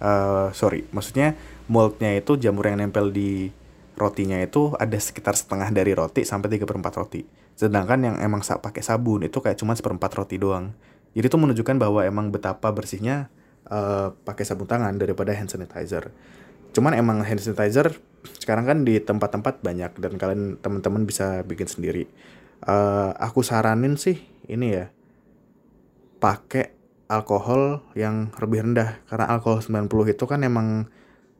Uh, 0.00 0.48
sorry 0.56 0.88
maksudnya 0.96 1.36
moldnya 1.68 2.16
itu 2.16 2.32
jamur 2.40 2.64
yang 2.64 2.80
nempel 2.80 3.12
di 3.12 3.52
rotinya 4.00 4.40
itu 4.40 4.72
ada 4.80 4.96
sekitar 4.96 5.36
setengah 5.36 5.68
dari 5.68 5.92
roti 5.92 6.24
sampai 6.24 6.48
tiga 6.48 6.64
perempat 6.64 6.96
roti. 6.96 7.22
Sedangkan 7.52 8.00
yang 8.00 8.16
emang 8.18 8.40
pakai 8.40 8.80
sabun 8.80 9.28
itu 9.28 9.38
kayak 9.44 9.60
cuma 9.60 9.76
seperempat 9.76 10.10
roti 10.16 10.40
doang. 10.40 10.72
Jadi 11.12 11.26
itu 11.28 11.36
menunjukkan 11.36 11.76
bahwa 11.76 12.00
emang 12.00 12.32
betapa 12.32 12.72
bersihnya 12.72 13.28
uh, 13.68 14.16
pakai 14.24 14.48
sabun 14.48 14.64
tangan 14.64 14.96
daripada 14.96 15.36
hand 15.36 15.52
sanitizer. 15.52 16.08
Cuman 16.72 16.96
emang 16.96 17.20
hand 17.20 17.44
sanitizer 17.44 18.00
sekarang 18.40 18.64
kan 18.64 18.78
di 18.88 18.96
tempat-tempat 19.00 19.60
banyak 19.60 19.92
dan 20.00 20.12
kalian 20.16 20.56
teman-teman 20.56 21.04
bisa 21.04 21.44
bikin 21.44 21.68
sendiri. 21.68 22.08
Uh, 22.64 23.12
aku 23.20 23.44
saranin 23.44 23.96
sih 24.00 24.20
ini 24.48 24.76
ya 24.76 24.92
pakai 26.20 26.76
alkohol 27.08 27.82
yang 27.96 28.30
lebih 28.36 28.70
rendah 28.70 29.00
karena 29.08 29.26
alkohol 29.32 29.64
90 29.64 30.14
itu 30.14 30.24
kan 30.28 30.44
emang 30.44 30.86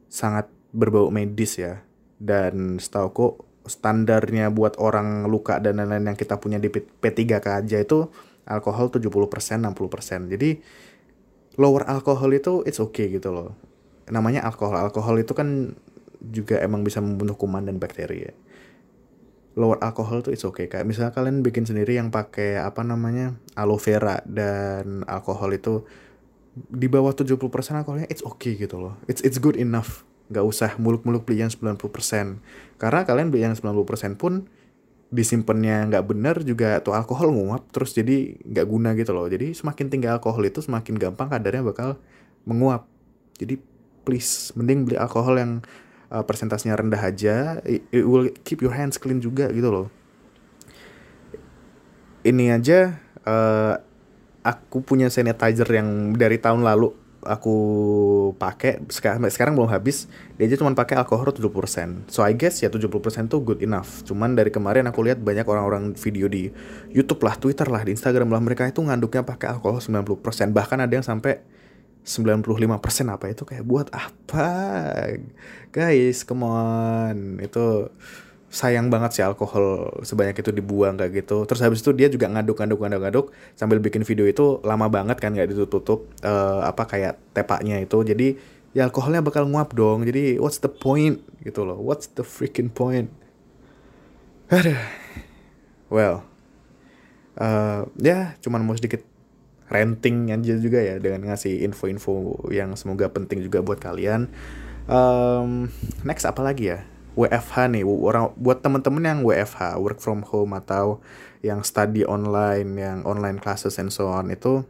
sangat 0.08 0.48
berbau 0.72 1.12
medis 1.12 1.60
ya 1.60 1.84
dan 2.20 2.76
setauku 2.76 3.40
standarnya 3.64 4.52
buat 4.52 4.76
orang 4.76 5.24
luka 5.28 5.56
dan 5.58 5.80
lain-lain 5.80 6.12
yang 6.12 6.18
kita 6.18 6.36
punya 6.36 6.60
di 6.60 6.68
P3K 6.68 7.64
aja 7.64 7.78
itu 7.80 8.12
alkohol 8.44 8.92
70% 8.92 9.08
60%. 9.08 10.32
Jadi 10.32 10.50
lower 11.56 11.88
alkohol 11.88 12.30
itu 12.36 12.60
it's 12.68 12.78
okay 12.78 13.08
gitu 13.08 13.32
loh. 13.32 13.56
Namanya 14.12 14.44
alkohol. 14.44 14.76
Alkohol 14.76 15.22
itu 15.24 15.32
kan 15.32 15.72
juga 16.20 16.60
emang 16.60 16.84
bisa 16.84 17.00
membunuh 17.00 17.38
kuman 17.38 17.64
dan 17.64 17.80
bakteri 17.80 18.28
ya. 18.28 18.34
Lower 19.56 19.80
alkohol 19.80 20.20
tuh 20.20 20.36
it's 20.36 20.44
okay. 20.44 20.68
Kayak 20.68 20.84
misalnya 20.84 21.12
kalian 21.16 21.40
bikin 21.40 21.64
sendiri 21.64 21.96
yang 21.96 22.12
pakai 22.12 22.60
apa 22.60 22.84
namanya 22.84 23.38
aloe 23.56 23.80
vera 23.80 24.20
dan 24.28 25.06
alkohol 25.08 25.56
itu 25.56 25.86
di 26.54 26.90
bawah 26.90 27.14
70% 27.14 27.38
alkoholnya 27.80 28.10
it's 28.10 28.26
okay 28.26 28.58
gitu 28.58 28.82
loh. 28.82 28.98
It's 29.06 29.22
it's 29.22 29.38
good 29.38 29.54
enough 29.54 30.09
nggak 30.30 30.44
usah 30.46 30.78
muluk-muluk 30.78 31.26
beli 31.26 31.42
yang 31.42 31.50
90% 31.50 31.78
karena 32.78 33.00
kalian 33.02 33.28
beli 33.34 33.42
yang 33.44 33.54
90% 33.58 34.16
pun 34.16 34.46
disimpannya 35.10 35.90
nggak 35.90 36.04
benar 36.06 36.38
juga 36.46 36.78
tuh 36.78 36.94
alkohol 36.94 37.34
nguap 37.34 37.66
terus 37.74 37.90
jadi 37.98 38.38
nggak 38.46 38.66
guna 38.70 38.94
gitu 38.94 39.10
loh. 39.10 39.26
Jadi 39.26 39.52
semakin 39.52 39.90
tinggi 39.90 40.06
alkohol 40.06 40.46
itu 40.46 40.62
semakin 40.62 40.94
gampang 40.96 41.26
kadarnya 41.26 41.66
bakal 41.66 41.98
menguap. 42.46 42.86
Jadi 43.34 43.58
please 44.06 44.54
mending 44.54 44.86
beli 44.86 44.96
alkohol 44.96 45.34
yang 45.34 45.52
uh, 46.14 46.22
persentasenya 46.22 46.78
rendah 46.78 47.02
aja. 47.02 47.58
It, 47.66 47.82
it 47.90 48.06
will 48.06 48.30
keep 48.46 48.62
your 48.62 48.72
hands 48.72 49.02
clean 49.02 49.18
juga 49.18 49.50
gitu 49.50 49.66
loh. 49.68 49.86
Ini 52.22 52.54
aja 52.54 53.02
uh, 53.26 53.74
aku 54.46 54.78
punya 54.86 55.10
sanitizer 55.10 55.66
yang 55.66 56.14
dari 56.14 56.38
tahun 56.38 56.62
lalu 56.62 56.94
aku 57.20 57.56
pakai 58.40 58.80
sekarang 58.88 59.28
sekarang 59.28 59.52
belum 59.52 59.68
habis 59.68 60.08
dia 60.40 60.48
aja 60.48 60.56
cuma 60.56 60.72
pakai 60.72 60.96
alkohol 60.96 61.28
70% 61.28 62.08
so 62.08 62.24
I 62.24 62.32
guess 62.32 62.64
ya 62.64 62.72
70% 62.72 62.88
tuh 63.28 63.44
good 63.44 63.60
enough. 63.60 64.00
Cuman 64.08 64.32
dari 64.32 64.48
kemarin 64.48 64.88
aku 64.88 65.04
lihat 65.04 65.20
banyak 65.20 65.44
orang-orang 65.44 65.92
video 65.96 66.32
di 66.32 66.48
YouTube 66.88 67.20
lah 67.20 67.36
Twitter 67.36 67.68
lah 67.68 67.84
di 67.84 67.92
Instagram 67.92 68.32
lah 68.32 68.40
mereka 68.40 68.64
itu 68.64 68.80
nganduknya 68.80 69.20
pakai 69.24 69.52
alkohol 69.52 69.84
90% 69.84 70.56
bahkan 70.56 70.80
ada 70.80 70.92
yang 70.96 71.04
sampai 71.04 71.44
95% 72.00 72.40
apa 73.12 73.24
itu 73.28 73.44
kayak 73.44 73.64
buat 73.68 73.92
apa? 73.92 74.48
Guys 75.68 76.24
come 76.24 76.48
on. 76.48 77.36
Itu 77.44 77.92
sayang 78.50 78.90
banget 78.90 79.14
sih 79.14 79.22
alkohol 79.22 79.94
sebanyak 80.02 80.34
itu 80.42 80.50
dibuang 80.50 80.98
kayak 80.98 81.22
gitu. 81.22 81.46
Terus 81.46 81.62
habis 81.62 81.80
itu 81.86 81.94
dia 81.94 82.10
juga 82.10 82.26
ngaduk 82.26 82.58
ngaduk 82.58 82.78
ngaduk 82.82 83.00
ngaduk 83.06 83.26
sambil 83.54 83.78
bikin 83.78 84.02
video 84.02 84.26
itu 84.26 84.58
lama 84.66 84.90
banget 84.90 85.22
kan 85.22 85.30
nggak 85.30 85.54
ditutup 85.54 86.10
uh, 86.26 86.66
apa 86.66 86.82
kayak 86.90 87.14
tepaknya 87.30 87.78
itu. 87.78 88.02
Jadi 88.02 88.34
ya 88.74 88.90
alkoholnya 88.90 89.22
bakal 89.22 89.46
nguap 89.46 89.70
dong. 89.78 90.02
Jadi 90.02 90.42
what's 90.42 90.58
the 90.58 90.68
point? 90.68 91.22
Gitu 91.46 91.62
loh. 91.62 91.78
What's 91.78 92.10
the 92.10 92.26
freaking 92.26 92.74
point? 92.74 93.06
Aduh. 94.50 94.82
well 95.90 96.26
uh, 97.38 97.86
ya 97.98 98.34
cuman 98.42 98.66
mau 98.66 98.74
sedikit 98.74 99.02
renting 99.70 100.34
aja 100.34 100.58
juga 100.58 100.82
ya 100.82 100.98
dengan 100.98 101.30
ngasih 101.30 101.62
info-info 101.62 102.46
yang 102.50 102.74
semoga 102.74 103.06
penting 103.06 103.46
juga 103.46 103.62
buat 103.62 103.78
kalian. 103.78 104.26
Um, 104.90 105.70
next 106.02 106.26
apa 106.26 106.42
lagi 106.42 106.74
ya 106.74 106.82
WFH 107.18 107.70
nih 107.74 107.82
orang 107.82 108.30
buat 108.38 108.62
temen-temen 108.62 109.02
yang 109.02 109.20
WFH 109.26 109.78
work 109.82 109.98
from 109.98 110.22
home 110.22 110.54
atau 110.54 111.02
yang 111.42 111.64
study 111.66 112.06
online 112.06 112.76
yang 112.76 113.02
online 113.02 113.40
classes 113.42 113.80
and 113.82 113.90
so 113.90 114.06
on 114.10 114.30
itu 114.30 114.62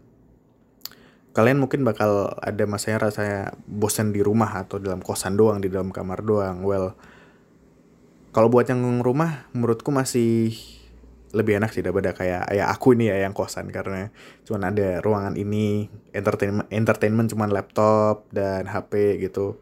kalian 1.30 1.62
mungkin 1.62 1.86
bakal 1.86 2.32
ada 2.42 2.64
masanya 2.66 3.06
rasanya 3.10 3.54
bosan 3.68 4.10
di 4.10 4.24
rumah 4.24 4.50
atau 4.66 4.82
dalam 4.82 4.98
kosan 4.98 5.38
doang 5.38 5.62
di 5.62 5.70
dalam 5.70 5.94
kamar 5.94 6.26
doang. 6.26 6.66
Well 6.66 6.98
kalau 8.30 8.50
buat 8.50 8.66
yang 8.66 9.02
rumah 9.02 9.46
menurutku 9.54 9.90
masih 9.90 10.54
lebih 11.30 11.62
enak 11.62 11.70
sih 11.70 11.82
daripada 11.82 12.10
kayak 12.10 12.50
ya 12.50 12.70
aku 12.70 12.98
ini 12.98 13.06
ya 13.06 13.22
yang 13.22 13.34
kosan 13.34 13.70
karena 13.70 14.10
cuman 14.42 14.74
ada 14.74 14.98
ruangan 14.98 15.38
ini 15.38 15.86
entertainment 16.10 16.66
entertainment 16.74 17.30
cuman 17.30 17.54
laptop 17.54 18.26
dan 18.34 18.66
HP 18.66 19.22
gitu 19.22 19.58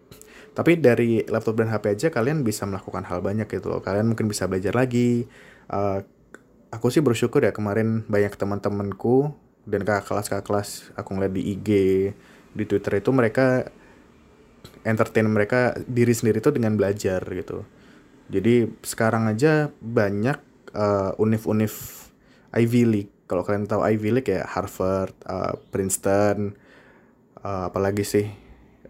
tapi 0.58 0.74
dari 0.74 1.22
laptop 1.30 1.54
dan 1.54 1.70
HP 1.70 1.94
aja 1.94 2.08
kalian 2.10 2.42
bisa 2.42 2.66
melakukan 2.66 3.06
hal 3.06 3.22
banyak 3.22 3.46
gitu 3.46 3.70
loh. 3.70 3.78
Kalian 3.78 4.10
mungkin 4.10 4.26
bisa 4.26 4.50
belajar 4.50 4.74
lagi. 4.74 5.30
Uh, 5.70 6.02
aku 6.74 6.90
sih 6.90 6.98
bersyukur 6.98 7.46
ya 7.46 7.54
kemarin 7.54 8.02
banyak 8.10 8.34
teman-temanku 8.34 9.30
dan 9.70 9.86
kakak 9.86 10.10
kelas 10.10 10.26
kakak 10.26 10.46
kelas 10.50 10.68
aku 10.98 11.14
ngeliat 11.14 11.30
di 11.30 11.42
IG 11.54 11.68
di 12.58 12.64
Twitter 12.66 12.98
itu 12.98 13.14
mereka 13.14 13.70
entertain 14.82 15.30
mereka 15.30 15.78
diri 15.86 16.10
sendiri 16.10 16.42
tuh 16.42 16.50
dengan 16.50 16.74
belajar 16.74 17.22
gitu. 17.22 17.62
Jadi 18.26 18.66
sekarang 18.82 19.30
aja 19.30 19.70
banyak 19.78 20.42
uh, 20.74 21.12
univ-univ 21.20 21.72
Ivy 22.52 22.82
League. 22.84 23.12
Kalau 23.28 23.44
kalian 23.44 23.68
tahu 23.68 23.84
Ivy 23.84 24.10
League 24.20 24.30
ya 24.32 24.48
Harvard, 24.48 25.12
uh, 25.28 25.56
Princeton, 25.68 26.56
uh, 27.44 27.68
apalagi 27.68 28.04
sih 28.04 28.26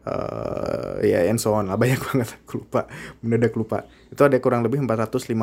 uh, 0.06 1.02
ya 1.02 1.26
and 1.26 1.42
so 1.42 1.54
on 1.54 1.68
lah. 1.68 1.76
Banyak 1.82 2.00
banget 2.00 2.28
aku 2.38 2.62
lupa. 2.64 2.86
Mendadak 3.20 3.54
lupa. 3.58 3.84
Itu 4.08 4.22
ada 4.24 4.38
kurang 4.38 4.62
lebih 4.62 4.80
450 4.86 5.34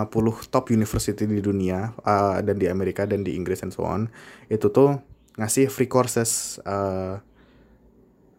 top 0.49 0.65
university 0.71 1.23
di 1.27 1.39
dunia 1.43 1.91
uh, 2.01 2.39
dan 2.39 2.55
di 2.55 2.67
Amerika 2.71 3.03
dan 3.03 3.21
di 3.21 3.35
Inggris 3.35 3.61
and 3.61 3.75
so 3.75 3.83
on. 3.83 4.07
Itu 4.47 4.71
tuh 4.71 4.99
ngasih 5.35 5.67
free 5.67 5.91
courses 5.91 6.63
uh, 6.63 7.19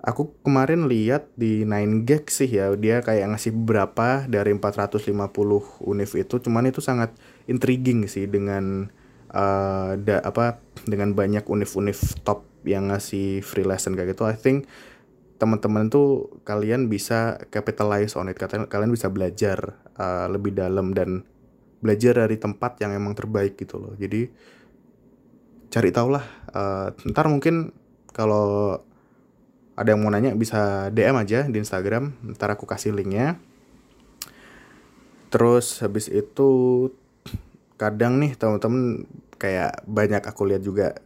aku 0.07 0.33
kemarin 0.41 0.89
lihat 0.89 1.29
di 1.37 1.67
9gag 1.67 2.31
sih 2.31 2.49
ya 2.49 2.73
dia 2.79 3.03
kayak 3.05 3.37
ngasih 3.37 3.53
beberapa 3.53 4.25
dari 4.31 4.55
450 4.55 5.13
univ 5.83 6.11
itu. 6.15 6.35
Cuman 6.39 6.71
itu 6.71 6.79
sangat 6.79 7.13
intriguing 7.47 8.07
sih 8.11 8.27
dengan 8.27 8.91
uh, 9.31 9.99
da, 9.99 10.23
apa 10.23 10.63
dengan 10.87 11.15
banyak 11.15 11.47
univ-univ 11.47 11.99
top 12.23 12.47
yang 12.67 12.91
ngasih 12.91 13.43
free 13.43 13.67
lesson 13.67 13.95
kayak 13.95 14.15
gitu. 14.15 14.27
I 14.27 14.37
think 14.37 14.67
teman-teman 15.37 15.93
tuh 15.93 16.41
kalian 16.43 16.91
bisa 16.91 17.41
capitalize 17.51 18.19
on 18.19 18.31
it. 18.31 18.39
Kalian 18.39 18.91
bisa 18.91 19.11
belajar 19.11 19.79
uh, 19.97 20.27
lebih 20.27 20.57
dalam 20.57 20.93
dan 20.93 21.23
belajar 21.81 22.27
dari 22.27 22.37
tempat 22.41 22.83
yang 22.83 22.97
emang 22.97 23.15
terbaik 23.15 23.55
gitu 23.55 23.79
loh. 23.79 23.95
Jadi 23.95 24.27
cari 25.71 25.91
tau 25.93 26.09
lah 26.09 26.25
uh, 26.57 26.89
ntar 27.13 27.29
mungkin 27.29 27.69
kalau 28.17 28.81
ada 29.77 29.93
yang 29.93 30.01
mau 30.01 30.09
nanya 30.09 30.33
bisa 30.33 30.89
DM 30.89 31.21
aja 31.21 31.45
di 31.45 31.61
Instagram. 31.61 32.17
Ntar 32.33 32.57
aku 32.57 32.65
kasih 32.65 32.97
linknya. 32.97 33.37
Terus 35.29 35.85
habis 35.85 36.09
itu 36.09 36.49
kadang 37.77 38.21
nih 38.21 38.37
teman-teman 38.37 39.05
kayak 39.37 39.85
banyak 39.85 40.25
aku 40.25 40.49
lihat 40.49 40.65
juga 40.65 40.97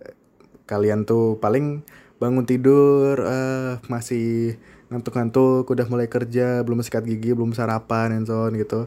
kalian 0.71 1.03
tuh 1.03 1.39
paling 1.43 1.83
bangun 2.23 2.47
tidur 2.47 3.19
uh, 3.19 3.83
masih 3.91 4.55
ngantuk-ngantuk 4.91 5.67
udah 5.67 5.87
mulai 5.87 6.07
kerja 6.07 6.63
belum 6.63 6.83
sikat 6.83 7.07
gigi 7.07 7.35
belum 7.35 7.55
sarapan 7.55 8.15
and 8.15 8.27
so 8.27 8.47
on 8.47 8.55
gitu. 8.55 8.87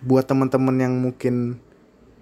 Buat 0.00 0.28
teman-teman 0.32 0.76
yang 0.80 0.94
mungkin 0.96 1.60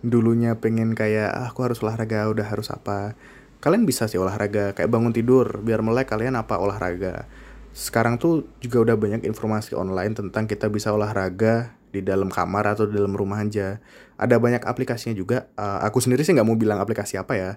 dulunya 0.02 0.54
pengen 0.58 0.94
kayak 0.94 1.30
ah, 1.30 1.50
aku 1.50 1.66
harus 1.66 1.82
olahraga 1.82 2.26
udah 2.30 2.46
harus 2.46 2.70
apa. 2.70 3.18
Kalian 3.58 3.86
bisa 3.86 4.06
sih 4.06 4.18
olahraga 4.18 4.74
kayak 4.74 4.90
bangun 4.90 5.14
tidur 5.14 5.62
biar 5.62 5.82
melek 5.82 6.10
kalian 6.10 6.38
apa 6.38 6.58
olahraga. 6.58 7.26
Sekarang 7.74 8.18
tuh 8.18 8.46
juga 8.58 8.82
udah 8.82 8.96
banyak 8.98 9.22
informasi 9.26 9.78
online 9.78 10.14
tentang 10.14 10.50
kita 10.50 10.66
bisa 10.70 10.90
olahraga 10.90 11.77
di 11.88 12.00
dalam 12.04 12.28
kamar 12.28 12.76
atau 12.76 12.84
di 12.84 12.96
dalam 12.96 13.16
rumah 13.16 13.40
aja 13.40 13.80
ada 14.18 14.36
banyak 14.36 14.62
aplikasinya 14.64 15.14
juga 15.16 15.48
uh, 15.56 15.80
aku 15.84 16.02
sendiri 16.02 16.26
sih 16.26 16.34
nggak 16.34 16.46
mau 16.46 16.58
bilang 16.58 16.82
aplikasi 16.82 17.16
apa 17.16 17.32
ya 17.36 17.50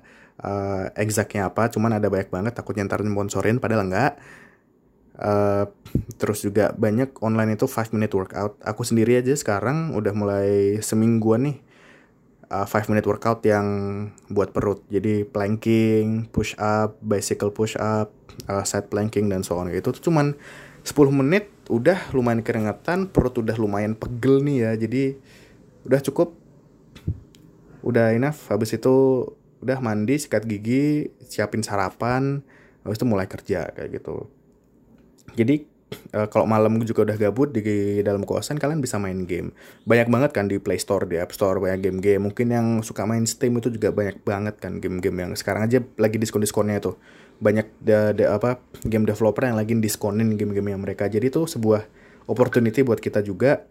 uh, 0.43 0.91
exactnya 0.95 1.49
apa 1.49 1.67
cuman 1.69 1.99
ada 1.99 2.07
banyak 2.07 2.29
banget 2.29 2.53
takutnya 2.55 2.87
ntar 2.87 3.03
sponsorin 3.03 3.59
padahal 3.59 3.87
enggak 3.87 4.15
Uh, 5.21 5.69
terus 6.17 6.41
juga 6.41 6.73
banyak 6.73 7.13
online 7.21 7.53
itu 7.53 7.69
5 7.69 7.93
minute 7.93 8.09
workout. 8.17 8.57
Aku 8.65 8.81
sendiri 8.81 9.21
aja 9.21 9.29
sekarang 9.37 9.93
udah 9.93 10.17
mulai 10.17 10.81
semingguan 10.81 11.45
nih 11.45 11.57
uh, 12.49 12.65
5 12.65 12.89
minute 12.89 13.05
workout 13.05 13.45
yang 13.45 13.67
buat 14.33 14.49
perut. 14.49 14.81
Jadi 14.89 15.23
planking, 15.23 16.25
push 16.33 16.57
up, 16.57 16.97
bicycle 17.05 17.53
push 17.53 17.77
up, 17.77 18.09
uh, 18.49 18.65
side 18.65 18.91
planking 18.91 19.29
dan 19.29 19.45
so 19.45 19.61
on. 19.61 19.69
Itu 19.69 19.93
cuman 19.93 20.35
10 20.81 20.93
menit 21.13 21.47
udah 21.69 22.11
lumayan 22.11 22.41
keringetan, 22.41 23.07
perut 23.09 23.37
udah 23.39 23.55
lumayan 23.55 23.93
pegel 23.93 24.41
nih 24.41 24.57
ya. 24.65 24.71
Jadi 24.75 25.03
udah 25.85 25.99
cukup. 26.01 26.35
Udah 27.81 28.13
enough. 28.13 28.49
Habis 28.49 28.77
itu 28.77 29.25
udah 29.61 29.77
mandi, 29.77 30.17
sikat 30.17 30.45
gigi, 30.49 31.13
siapin 31.25 31.61
sarapan, 31.61 32.41
habis 32.85 32.97
itu 32.97 33.07
mulai 33.07 33.29
kerja 33.29 33.69
kayak 33.73 34.01
gitu 34.01 34.29
jadi 35.37 35.65
uh, 36.17 36.27
kalau 36.33 36.49
malam 36.49 36.81
juga 36.83 37.05
udah 37.05 37.17
gabut 37.17 37.53
di 37.53 37.61
dalam 38.01 38.25
kosan 38.25 38.57
kalian 38.57 38.81
bisa 38.81 38.97
main 38.97 39.25
game 39.29 39.53
banyak 39.85 40.09
banget 40.09 40.31
kan 40.33 40.45
di 40.49 40.57
Play 40.57 40.81
Store 40.81 41.05
di 41.05 41.21
App 41.21 41.33
Store 41.33 41.61
banyak 41.61 41.81
game-game 41.81 42.21
mungkin 42.21 42.47
yang 42.49 42.67
suka 42.81 43.05
main 43.05 43.25
Steam 43.29 43.57
itu 43.61 43.69
juga 43.69 43.93
banyak 43.93 44.25
banget 44.25 44.55
kan 44.57 44.81
game-game 44.81 45.17
yang 45.29 45.31
sekarang 45.37 45.69
aja 45.69 45.81
lagi 45.97 46.17
diskon-diskonnya 46.17 46.81
itu 46.81 46.97
banyak 47.41 47.67
de, 47.81 48.21
de, 48.21 48.23
apa 48.29 48.61
game 48.85 49.03
developer 49.09 49.41
yang 49.41 49.57
lagi 49.57 49.73
diskonin 49.81 50.37
game-game 50.37 50.77
yang 50.77 50.81
mereka. 50.81 51.09
Jadi 51.09 51.33
itu 51.33 51.49
sebuah 51.49 51.89
opportunity 52.29 52.85
buat 52.85 53.01
kita 53.01 53.25
juga 53.25 53.65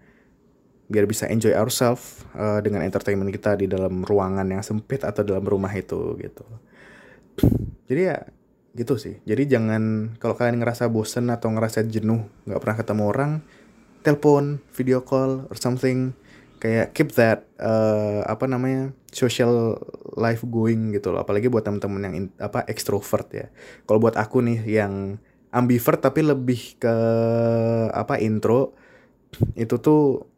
biar 0.91 1.07
bisa 1.07 1.31
enjoy 1.31 1.55
ourselves 1.55 2.27
uh, 2.35 2.59
dengan 2.59 2.83
entertainment 2.83 3.31
kita 3.31 3.55
di 3.55 3.71
dalam 3.71 4.03
ruangan 4.03 4.43
yang 4.51 4.67
sempit 4.67 5.07
atau 5.07 5.23
dalam 5.23 5.47
rumah 5.47 5.71
itu 5.71 6.19
gitu. 6.19 6.43
Jadi 7.87 8.01
ya 8.11 8.27
gitu 8.75 8.99
sih. 8.99 9.23
Jadi 9.23 9.47
jangan 9.47 10.15
kalau 10.19 10.35
kalian 10.35 10.59
ngerasa 10.59 10.91
bosen 10.91 11.31
atau 11.31 11.55
ngerasa 11.55 11.87
jenuh 11.87 12.27
nggak 12.51 12.59
pernah 12.59 12.77
ketemu 12.77 13.03
orang 13.07 13.33
telepon 14.03 14.59
video 14.75 15.07
call 15.07 15.47
or 15.47 15.55
something 15.55 16.11
kayak 16.59 16.93
keep 16.93 17.15
that 17.15 17.47
uh, 17.63 18.27
apa 18.27 18.51
namanya 18.51 18.93
social 19.11 19.79
life 20.17 20.43
going 20.47 20.95
gitu 20.95 21.11
loh 21.15 21.23
apalagi 21.23 21.51
buat 21.51 21.67
temen-temen 21.67 22.01
yang 22.07 22.15
in, 22.15 22.25
apa 22.39 22.65
extrovert 22.71 23.29
ya 23.35 23.47
kalau 23.85 23.99
buat 24.03 24.15
aku 24.17 24.43
nih 24.43 24.61
yang 24.67 25.19
ambivert 25.51 25.99
tapi 25.99 26.23
lebih 26.23 26.79
ke 26.79 26.95
apa 27.91 28.23
intro 28.23 28.75
itu 29.59 29.79
tuh 29.79 30.31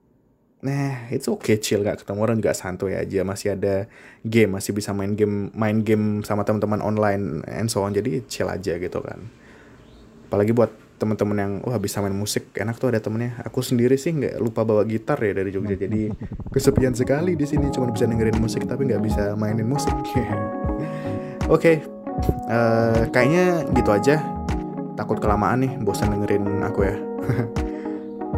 Nah, 0.62 1.10
itu 1.10 1.34
oke 1.34 1.42
okay, 1.42 1.56
chill 1.58 1.82
gak 1.82 2.06
ketemu 2.06 2.22
orang 2.22 2.38
juga 2.38 2.54
santuy 2.54 2.94
aja, 2.94 3.26
masih 3.26 3.58
ada 3.58 3.90
game, 4.22 4.54
masih 4.54 4.70
bisa 4.70 4.94
main 4.94 5.18
game 5.18 5.50
main 5.58 5.82
game 5.82 6.22
sama 6.22 6.46
teman-teman 6.46 6.78
online 6.78 7.42
and 7.50 7.66
so 7.66 7.82
on. 7.82 7.90
Jadi 7.90 8.22
chill 8.30 8.46
aja 8.46 8.78
gitu 8.78 9.02
kan. 9.02 9.26
Apalagi 10.30 10.54
buat 10.54 10.70
teman-teman 11.02 11.34
yang 11.34 11.52
wah 11.66 11.74
bisa 11.82 11.98
main 11.98 12.14
musik 12.14 12.54
enak 12.54 12.78
tuh 12.78 12.94
ada 12.94 13.02
temennya. 13.02 13.42
Aku 13.42 13.58
sendiri 13.58 13.98
sih 13.98 14.14
nggak 14.14 14.38
lupa 14.38 14.62
bawa 14.62 14.86
gitar 14.86 15.18
ya 15.18 15.34
dari 15.34 15.50
Jogja. 15.50 15.74
Jadi 15.74 16.14
kesepian 16.54 16.94
sekali 16.94 17.34
di 17.34 17.42
sini 17.42 17.66
cuma 17.74 17.90
bisa 17.90 18.06
dengerin 18.06 18.38
musik 18.38 18.62
tapi 18.70 18.86
nggak 18.86 19.02
bisa 19.02 19.34
mainin 19.34 19.66
musik. 19.66 19.90
Oke 20.06 20.22
okay. 21.50 21.76
uh, 22.46 23.02
eh, 23.02 23.10
kayaknya 23.10 23.66
gitu 23.74 23.90
aja. 23.90 24.22
Takut 24.94 25.18
kelamaan 25.18 25.66
nih 25.66 25.72
bosan 25.82 26.14
dengerin 26.14 26.62
aku 26.62 26.86
ya. 26.86 26.94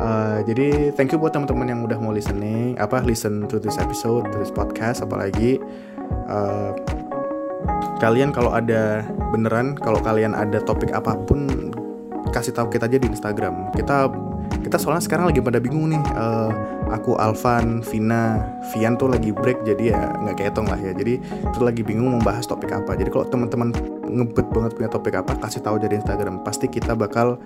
Uh, 0.00 0.40
jadi 0.48 0.96
thank 0.96 1.12
you 1.12 1.20
buat 1.20 1.36
teman-teman 1.36 1.68
yang 1.68 1.80
udah 1.84 2.00
mau 2.00 2.14
listening, 2.16 2.80
apa 2.80 3.04
listen 3.04 3.44
to 3.44 3.60
this 3.60 3.76
episode, 3.76 4.24
to 4.32 4.36
this 4.40 4.54
podcast, 4.54 5.04
apalagi 5.04 5.60
uh, 6.30 6.72
kalian 7.98 8.30
kalau 8.30 8.54
ada 8.54 9.02
beneran, 9.34 9.74
kalau 9.74 9.98
kalian 9.98 10.32
ada 10.32 10.62
topik 10.62 10.94
apa 10.94 11.18
pun, 11.26 11.73
kasih 12.34 12.50
tahu 12.50 12.66
kita 12.66 12.90
aja 12.90 12.98
di 12.98 13.06
Instagram. 13.06 13.70
Kita 13.70 14.10
kita 14.66 14.76
soalnya 14.80 15.06
sekarang 15.06 15.30
lagi 15.30 15.38
pada 15.38 15.62
bingung 15.62 15.94
nih. 15.94 16.02
Uh, 16.18 16.50
aku 16.90 17.14
Alvan, 17.14 17.80
Vina, 17.86 18.42
Vian 18.74 18.98
tuh 18.98 19.12
lagi 19.12 19.30
break, 19.30 19.62
jadi 19.62 19.94
ya 19.94 20.00
nggak 20.18 20.36
kehitung 20.42 20.66
lah 20.66 20.80
ya. 20.82 20.90
Jadi 20.90 21.22
itu 21.22 21.60
lagi 21.62 21.86
bingung 21.86 22.18
membahas 22.18 22.44
topik 22.50 22.74
apa. 22.74 22.98
Jadi 22.98 23.14
kalau 23.14 23.30
teman-teman 23.30 23.70
ngebet 24.02 24.50
banget 24.50 24.72
punya 24.74 24.90
topik 24.90 25.14
apa, 25.14 25.38
kasih 25.38 25.62
tahu 25.62 25.78
aja 25.78 25.86
di 25.86 25.96
Instagram. 26.02 26.42
Pasti 26.42 26.66
kita 26.66 26.98
bakal 26.98 27.38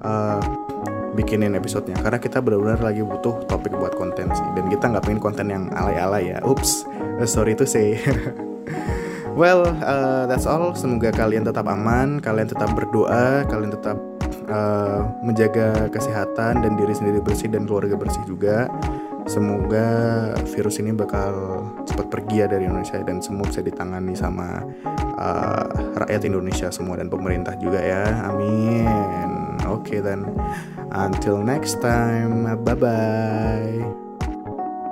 uh, 0.00 0.40
bikinin 1.14 1.58
episodenya 1.58 1.98
karena 2.00 2.22
kita 2.22 2.38
benar-benar 2.38 2.80
lagi 2.80 3.02
butuh 3.02 3.42
topik 3.50 3.74
buat 3.74 3.98
konten 3.98 4.30
sih 4.30 4.46
dan 4.54 4.70
kita 4.70 4.94
nggak 4.94 5.04
pengen 5.04 5.20
konten 5.22 5.46
yang 5.50 5.66
alay-alay 5.74 6.30
ya 6.30 6.38
ups 6.46 6.86
uh, 7.18 7.26
sorry 7.26 7.58
to 7.58 7.66
say 7.66 7.98
well 9.40 9.66
uh, 9.82 10.30
that's 10.30 10.46
all 10.46 10.70
semoga 10.70 11.10
kalian 11.10 11.42
tetap 11.42 11.66
aman 11.66 12.22
kalian 12.22 12.46
tetap 12.46 12.70
berdoa 12.78 13.42
kalian 13.50 13.74
tetap 13.74 13.98
uh, 14.50 15.06
menjaga 15.22 15.88
kesehatan 15.88 16.60
dan 16.60 16.72
diri 16.76 16.92
sendiri 16.92 17.22
bersih 17.22 17.48
dan 17.48 17.64
keluarga 17.64 17.96
bersih 17.96 18.22
juga. 18.26 18.66
Semoga 19.30 19.86
virus 20.56 20.82
ini 20.82 20.90
bakal 20.90 21.62
cepat 21.86 22.10
pergi 22.10 22.42
ya 22.42 22.46
dari 22.50 22.66
Indonesia 22.66 22.98
dan 22.98 23.22
semua 23.22 23.46
bisa 23.46 23.62
ditangani 23.62 24.16
sama 24.18 24.64
uh, 25.16 25.66
rakyat 26.02 26.26
Indonesia 26.26 26.68
semua 26.74 26.98
dan 26.98 27.06
pemerintah 27.06 27.54
juga 27.62 27.78
ya. 27.78 28.26
Amin. 28.26 29.54
Oke 29.70 29.96
okay, 29.96 30.00
dan 30.02 30.26
Until 30.90 31.38
next 31.46 31.78
time, 31.78 32.50
bye 32.66 32.74
bye. 32.74 34.09